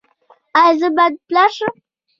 [0.61, 1.73] ایا زه باید پلار شم؟